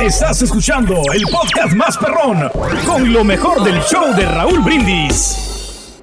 [0.00, 2.50] Estás escuchando el podcast más perrón
[2.86, 6.00] con lo mejor del show de Raúl Brindis.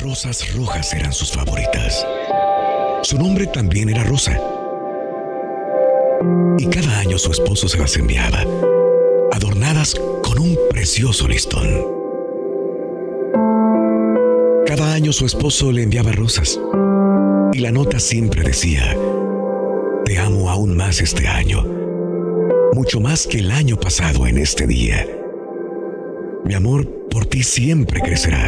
[0.00, 2.06] Rosas rojas eran sus favoritas.
[3.02, 4.38] Su nombre también era Rosa.
[6.58, 8.44] Y cada año su esposo se las enviaba,
[9.32, 11.68] adornadas con un precioso listón.
[14.66, 16.60] Cada año su esposo le enviaba rosas.
[17.52, 18.96] Y la nota siempre decía,
[20.08, 21.62] te amo aún más este año,
[22.72, 25.06] mucho más que el año pasado en este día.
[26.46, 28.46] Mi amor por ti siempre crecerá.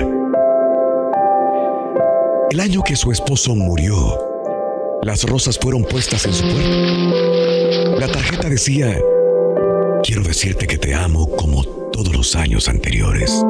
[2.51, 8.07] El año que su esposo murió, las rosas fueron puestas en su puerta.
[8.07, 8.99] La tarjeta decía,
[10.03, 13.45] quiero decirte que te amo como todos los años anteriores.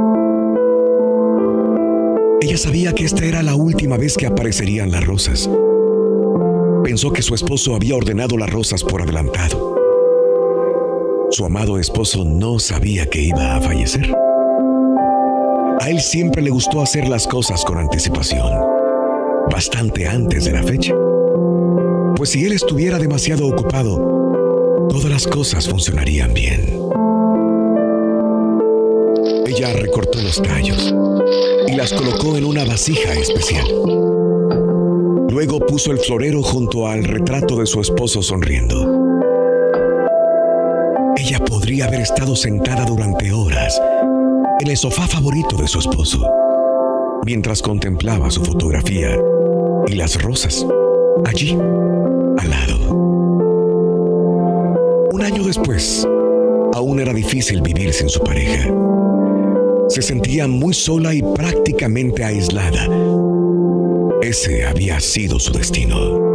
[2.40, 5.48] Ella sabía que esta era la última vez que aparecerían las rosas
[6.82, 9.76] pensó que su esposo había ordenado las rosas por adelantado.
[11.30, 14.14] Su amado esposo no sabía que iba a fallecer.
[15.80, 18.52] A él siempre le gustó hacer las cosas con anticipación,
[19.50, 20.94] bastante antes de la fecha.
[22.16, 26.78] Pues si él estuviera demasiado ocupado, todas las cosas funcionarían bien.
[29.46, 30.94] Ella recortó los tallos
[31.66, 34.09] y las colocó en una vasija especial.
[35.30, 38.76] Luego puso el florero junto al retrato de su esposo sonriendo.
[41.16, 43.80] Ella podría haber estado sentada durante horas
[44.58, 46.28] en el sofá favorito de su esposo,
[47.24, 49.16] mientras contemplaba su fotografía
[49.86, 50.66] y las rosas
[51.24, 51.56] allí,
[52.38, 52.92] al lado.
[55.12, 56.08] Un año después,
[56.74, 58.68] aún era difícil vivir sin su pareja.
[59.88, 62.88] Se sentía muy sola y prácticamente aislada
[64.22, 66.28] ese había sido su destino.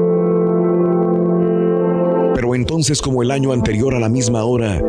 [2.34, 4.82] Pero entonces, como el año anterior a la misma hora,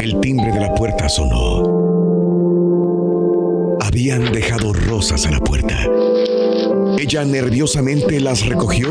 [0.00, 1.80] el timbre de la puerta sonó.
[3.80, 5.78] Habían dejado rosas a la puerta.
[6.98, 8.88] Ella nerviosamente las recogió.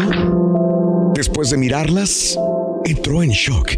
[1.13, 2.39] Después de mirarlas,
[2.85, 3.73] entró en shock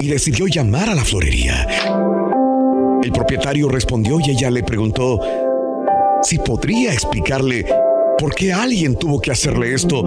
[0.00, 1.66] y decidió llamar a la florería.
[3.02, 5.20] El propietario respondió y ella le preguntó
[6.22, 7.64] si podría explicarle
[8.18, 10.04] ¿Por qué alguien tuvo que hacerle esto,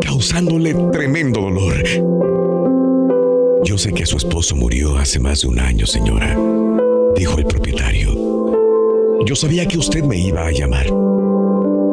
[0.00, 1.74] causándole tremendo dolor?
[3.64, 6.38] Yo sé que su esposo murió hace más de un año, señora,
[7.16, 8.14] dijo el propietario.
[9.26, 10.86] Yo sabía que usted me iba a llamar.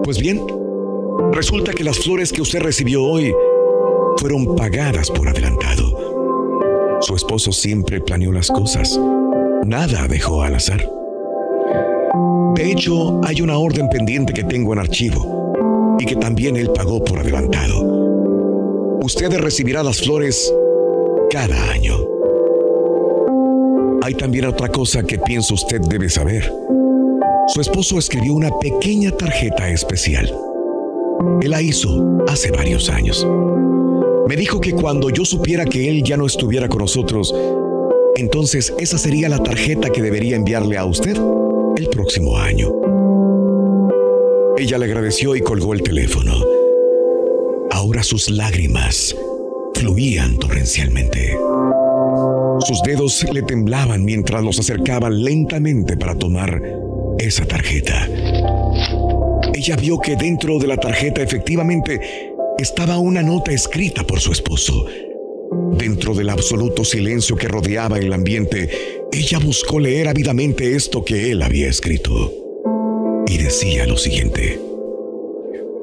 [0.03, 0.39] Pues bien,
[1.31, 3.33] resulta que las flores que usted recibió hoy
[4.17, 6.99] fueron pagadas por adelantado.
[7.01, 8.99] Su esposo siempre planeó las cosas.
[9.65, 10.98] Nada dejó al azar.
[12.55, 17.03] De hecho, hay una orden pendiente que tengo en archivo y que también él pagó
[17.03, 18.99] por adelantado.
[19.01, 20.53] Usted recibirá las flores
[21.29, 21.95] cada año.
[24.01, 26.51] Hay también otra cosa que pienso usted debe saber.
[27.47, 30.33] Su esposo escribió una pequeña tarjeta especial.
[31.41, 33.27] Él la hizo hace varios años.
[34.27, 37.33] Me dijo que cuando yo supiera que él ya no estuviera con nosotros,
[38.15, 41.17] entonces esa sería la tarjeta que debería enviarle a usted
[41.79, 42.69] el próximo año.
[44.57, 46.33] Ella le agradeció y colgó el teléfono.
[47.71, 49.15] Ahora sus lágrimas
[49.75, 51.37] fluían torrencialmente.
[52.67, 56.61] Sus dedos le temblaban mientras los acercaba lentamente para tomar
[57.17, 58.09] esa tarjeta.
[59.53, 64.85] Ella vio que dentro de la tarjeta efectivamente estaba una nota escrita por su esposo.
[65.51, 68.69] Dentro del absoluto silencio que rodeaba el ambiente,
[69.11, 72.31] ella buscó leer ávidamente esto que él había escrito
[73.25, 74.59] y decía lo siguiente.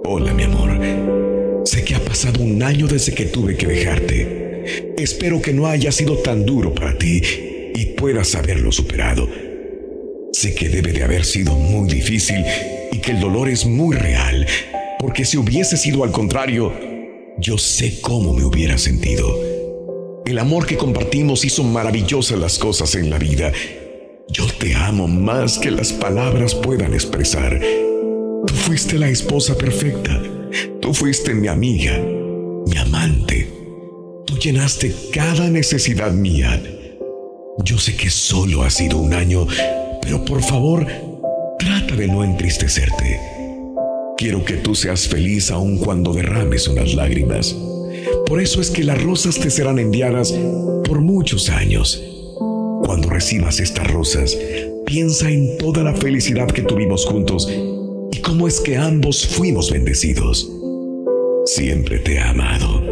[0.04, 4.94] Hola mi amor, sé que ha pasado un año desde que tuve que dejarte.
[4.98, 7.20] espero que no haya sido tan duro para ti
[7.74, 9.28] y puedas haberlo superado.
[10.32, 12.44] Sé que debe de haber sido muy difícil
[12.92, 14.46] y que el dolor es muy real,
[15.00, 16.72] porque si hubiese sido al contrario,
[17.38, 19.56] yo sé cómo me hubiera sentido.
[20.26, 23.52] El amor que compartimos hizo maravillosas las cosas en la vida.
[24.28, 27.61] Yo te amo más que las palabras puedan expresar.
[28.44, 30.20] Tú fuiste la esposa perfecta.
[30.81, 31.96] Tú fuiste mi amiga,
[32.67, 33.49] mi amante.
[34.26, 36.61] Tú llenaste cada necesidad mía.
[37.64, 39.46] Yo sé que solo ha sido un año,
[40.02, 40.84] pero por favor,
[41.56, 43.20] trata de no entristecerte.
[44.19, 47.55] Quiero que tú seas feliz aun cuando derrames unas lágrimas.
[48.26, 50.34] Por eso es que las rosas te serán enviadas
[50.84, 52.02] por muchos años.
[52.84, 54.37] Cuando recibas estas rosas,
[54.84, 57.49] piensa en toda la felicidad que tuvimos juntos
[58.12, 60.50] y cómo es que ambos fuimos bendecidos.
[61.46, 62.82] Siempre te he amado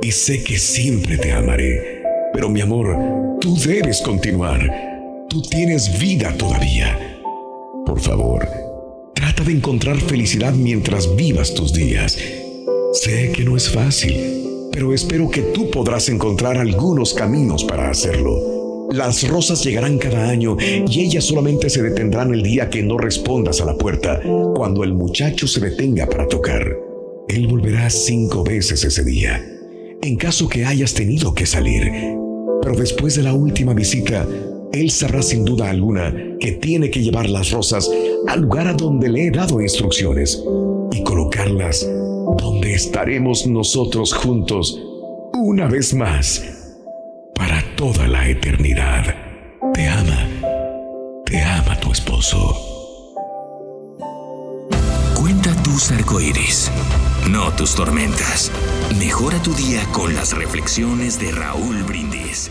[0.00, 2.02] y sé que siempre te amaré.
[2.32, 2.96] Pero mi amor,
[3.40, 4.60] tú debes continuar.
[5.28, 7.18] Tú tienes vida todavía.
[7.84, 8.48] Por favor,
[9.14, 12.16] trata de encontrar felicidad mientras vivas tus días.
[12.92, 14.47] Sé que no es fácil,
[14.78, 18.86] pero espero que tú podrás encontrar algunos caminos para hacerlo.
[18.92, 23.60] Las rosas llegarán cada año y ellas solamente se detendrán el día que no respondas
[23.60, 24.20] a la puerta,
[24.54, 26.64] cuando el muchacho se detenga para tocar.
[27.26, 29.44] Él volverá cinco veces ese día,
[30.00, 31.90] en caso que hayas tenido que salir.
[32.62, 34.28] Pero después de la última visita,
[34.72, 37.90] él sabrá sin duda alguna que tiene que llevar las rosas
[38.28, 40.40] al lugar a donde le he dado instrucciones
[40.92, 41.84] y colocarlas
[42.38, 44.80] donde estaremos nosotros juntos
[45.34, 46.42] una vez más
[47.34, 49.14] para toda la eternidad.
[49.74, 50.28] Te ama,
[51.26, 52.56] te ama tu esposo.
[55.14, 56.70] Cuenta tus arcoíris
[57.28, 58.50] no tus tormentas.
[58.98, 62.50] Mejora tu día con las reflexiones de Raúl Brindis.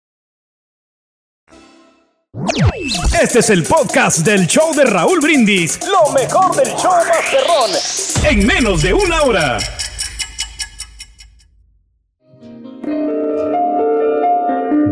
[3.21, 5.79] Este es el podcast del show de Raúl Brindis.
[5.81, 7.71] Lo mejor del show Masterrón.
[8.29, 9.57] En menos de una hora.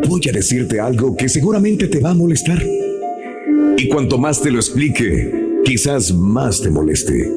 [0.07, 2.61] Voy a decirte algo que seguramente te va a molestar.
[3.77, 7.31] Y cuanto más te lo explique, quizás más te moleste.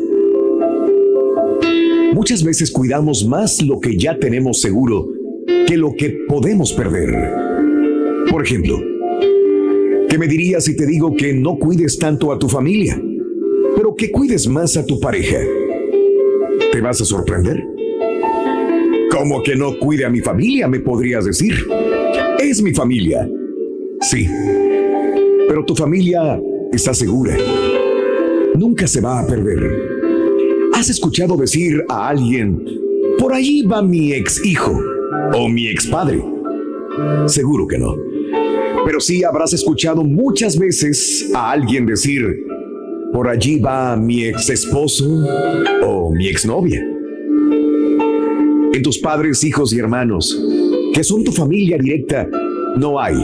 [2.12, 5.06] Muchas veces cuidamos más lo que ya tenemos seguro
[5.66, 7.34] que lo que podemos perder.
[8.30, 8.91] Por ejemplo,
[10.12, 13.00] ¿Qué me dirías si te digo que no cuides tanto a tu familia,
[13.74, 15.38] pero que cuides más a tu pareja?
[16.70, 17.64] ¿Te vas a sorprender?
[19.10, 20.68] ¿Cómo que no cuide a mi familia?
[20.68, 21.54] Me podrías decir.
[22.38, 23.26] Es mi familia.
[24.02, 24.28] Sí.
[25.48, 26.38] Pero tu familia
[26.70, 27.34] está segura.
[28.54, 29.60] Nunca se va a perder.
[30.74, 32.62] ¿Has escuchado decir a alguien,
[33.18, 34.78] por allí va mi ex hijo
[35.32, 36.22] o mi ex padre?
[37.28, 38.11] Seguro que no
[38.84, 42.24] pero sí habrás escuchado muchas veces a alguien decir,
[43.12, 45.06] por allí va mi ex esposo
[45.84, 46.80] o mi exnovia.
[48.72, 50.38] En tus padres, hijos y hermanos,
[50.94, 52.26] que son tu familia directa,
[52.76, 53.16] no hay,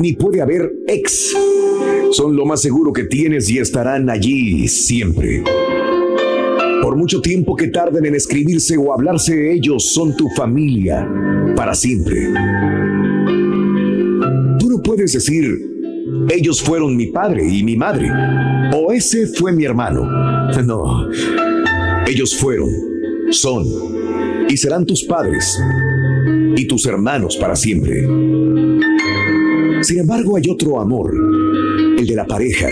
[0.00, 1.32] ni puede haber ex.
[2.10, 5.44] Son lo más seguro que tienes y estarán allí siempre.
[6.82, 11.08] Por mucho tiempo que tarden en escribirse o hablarse ellos, son tu familia
[11.56, 12.28] para siempre
[14.94, 15.44] puedes decir,
[16.30, 18.08] ellos fueron mi padre y mi madre,
[18.72, 20.08] o ese fue mi hermano.
[20.64, 21.10] No,
[22.06, 22.68] ellos fueron,
[23.30, 23.66] son
[24.48, 25.60] y serán tus padres
[26.56, 28.02] y tus hermanos para siempre.
[29.82, 31.12] Sin embargo, hay otro amor,
[31.98, 32.68] el de la pareja,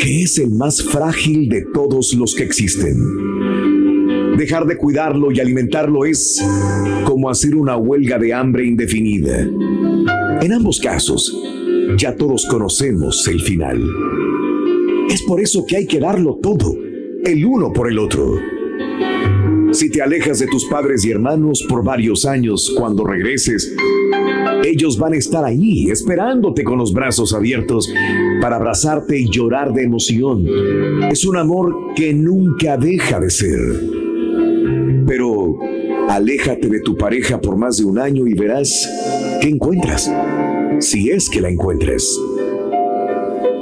[0.00, 2.96] que es el más frágil de todos los que existen.
[4.38, 6.40] Dejar de cuidarlo y alimentarlo es
[7.04, 9.40] como hacer una huelga de hambre indefinida.
[10.40, 11.36] En ambos casos,
[11.96, 13.82] ya todos conocemos el final.
[15.10, 16.76] Es por eso que hay que darlo todo,
[17.24, 18.36] el uno por el otro.
[19.72, 23.74] Si te alejas de tus padres y hermanos por varios años, cuando regreses,
[24.64, 27.92] ellos van a estar ahí esperándote con los brazos abiertos
[28.40, 30.46] para abrazarte y llorar de emoción.
[31.10, 33.97] Es un amor que nunca deja de ser.
[35.08, 35.58] Pero
[36.10, 38.86] aléjate de tu pareja por más de un año y verás
[39.40, 40.12] qué encuentras,
[40.80, 42.20] si es que la encuentres.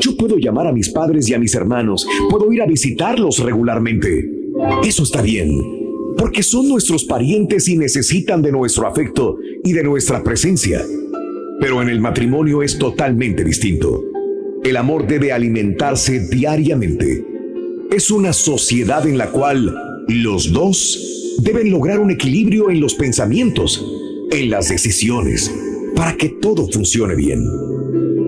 [0.00, 4.28] Yo puedo llamar a mis padres y a mis hermanos, puedo ir a visitarlos regularmente.
[4.84, 5.48] Eso está bien,
[6.18, 10.82] porque son nuestros parientes y necesitan de nuestro afecto y de nuestra presencia.
[11.60, 14.02] Pero en el matrimonio es totalmente distinto.
[14.64, 17.24] El amor debe alimentarse diariamente.
[17.92, 19.72] Es una sociedad en la cual
[20.08, 23.84] los dos deben lograr un equilibrio en los pensamientos,
[24.30, 25.52] en las decisiones,
[25.94, 27.40] para que todo funcione bien.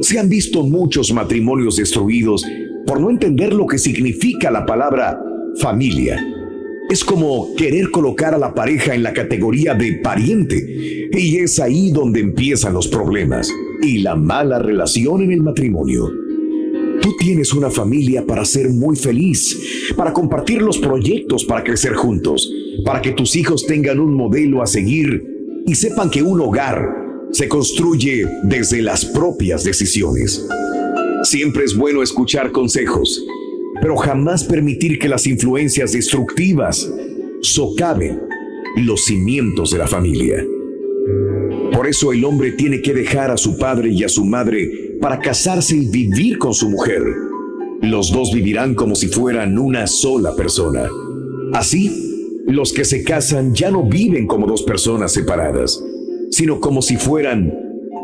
[0.01, 2.45] Se han visto muchos matrimonios destruidos
[2.87, 5.21] por no entender lo que significa la palabra
[5.61, 6.25] familia.
[6.89, 11.11] Es como querer colocar a la pareja en la categoría de pariente.
[11.13, 16.11] Y es ahí donde empiezan los problemas y la mala relación en el matrimonio.
[17.03, 22.51] Tú tienes una familia para ser muy feliz, para compartir los proyectos para crecer juntos,
[22.85, 25.25] para que tus hijos tengan un modelo a seguir
[25.67, 30.47] y sepan que un hogar se construye desde las propias decisiones.
[31.25, 33.25] Siempre es bueno escuchar consejos,
[33.81, 36.91] pero jamás permitir que las influencias destructivas
[37.43, 38.21] socaven
[38.77, 40.45] los cimientos de la familia.
[41.73, 45.21] Por eso el hombre tiene que dejar a su padre y a su madre para
[45.21, 47.03] casarse y vivir con su mujer.
[47.83, 50.89] Los dos vivirán como si fueran una sola persona.
[51.53, 52.09] Así,
[52.49, 55.83] los que se casan ya no viven como dos personas separadas,
[56.31, 57.53] sino como si fueran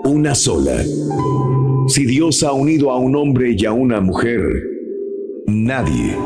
[0.04, 0.84] una sola.
[1.88, 4.40] Si Dios ha unido a un hombre y a una mujer,
[5.46, 6.16] nadie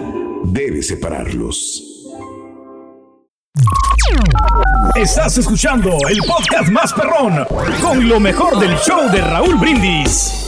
[0.47, 1.85] debe separarlos.
[4.97, 7.45] Estás escuchando el podcast más perrón
[7.81, 10.48] con lo mejor del show de Raúl Brindis.